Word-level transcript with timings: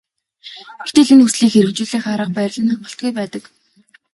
Гэтэл 0.85 1.09
энэ 1.13 1.23
хүслийг 1.25 1.51
хэрэгжүүлэх 1.53 2.05
арга 2.13 2.35
барил 2.37 2.63
нь 2.63 2.71
хангалтгүй 2.71 3.11
байдаг. 3.15 3.43